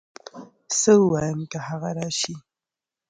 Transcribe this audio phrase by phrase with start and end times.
[0.79, 2.35] څه ووايم که هغه راشي